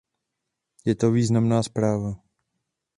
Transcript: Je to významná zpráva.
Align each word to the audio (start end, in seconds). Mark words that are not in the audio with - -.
Je 0.85 0.95
to 0.95 1.11
významná 1.11 1.63
zpráva. 1.63 2.15